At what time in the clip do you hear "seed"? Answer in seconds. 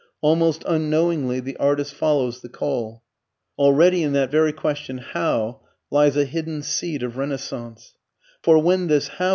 6.63-7.03